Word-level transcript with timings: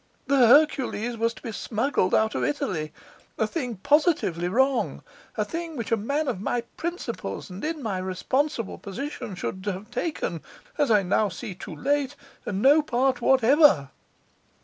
The 0.25 0.47
Hercules 0.47 1.15
was 1.15 1.31
to 1.35 1.43
be 1.43 1.51
smuggled 1.51 2.15
out 2.15 2.33
of 2.33 2.43
Italy; 2.43 2.91
a 3.37 3.45
thing 3.45 3.75
positively 3.75 4.47
wrong, 4.47 5.03
a 5.37 5.45
thing 5.45 5.73
of 5.73 5.77
which 5.77 5.91
a 5.91 5.95
man 5.95 6.27
of 6.27 6.41
my 6.41 6.61
principles 6.75 7.51
and 7.51 7.63
in 7.63 7.83
my 7.83 7.99
responsible 7.99 8.79
position 8.79 9.35
should 9.35 9.63
have 9.67 9.91
taken 9.91 10.41
(as 10.75 10.89
I 10.89 11.03
now 11.03 11.29
see 11.29 11.53
too 11.53 11.75
late) 11.75 12.15
no 12.47 12.81
part 12.81 13.21
whatever. 13.21 13.91